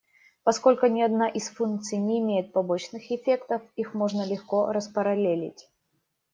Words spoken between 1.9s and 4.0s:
не имеет побочных эффектов, их